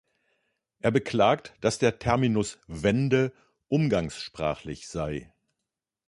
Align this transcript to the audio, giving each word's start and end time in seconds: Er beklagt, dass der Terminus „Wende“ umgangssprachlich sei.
Er 0.79 0.89
beklagt, 0.89 1.53
dass 1.61 1.77
der 1.77 1.99
Terminus 1.99 2.57
„Wende“ 2.67 3.31
umgangssprachlich 3.67 4.87
sei. 4.87 5.31